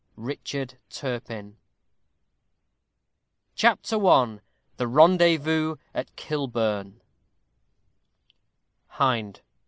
[0.17, 1.57] RICHARD TURPIN.
[3.53, 4.39] CHAPTER I
[4.77, 7.03] THE RENDEZVOUS AT KILBURN
[8.93, 9.41] _Hind.